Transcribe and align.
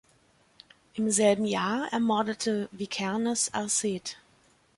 Im 0.95 1.11
selben 1.11 1.45
Jahr 1.45 1.93
ermordete 1.93 2.67
Vikernes 2.71 3.53
Aarseth. 3.53 4.17